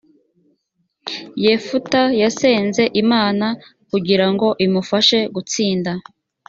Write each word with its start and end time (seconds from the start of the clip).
yefuta 1.45 2.01
yasenze 2.21 2.83
imana 3.01 3.47
kugira 3.89 4.25
ngo 4.33 4.47
imufashe 4.65 5.19
gutsinda 5.35 5.91